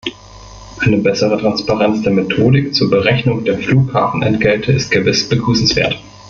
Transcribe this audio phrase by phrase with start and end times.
[0.79, 5.99] Eine bessere Transparenz der Methodik zur Berechnung der Flughafenentgelte ist gewiss begrüßenswert.